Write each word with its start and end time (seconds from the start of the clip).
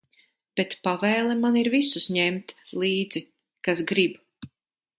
Bet 0.59 0.71
pavēle 0.87 1.35
man 1.41 1.59
ir 1.61 1.69
visus 1.75 2.09
ņemt 2.17 2.55
līdzi, 2.85 3.23
kas 3.69 3.87
grib. 3.93 4.21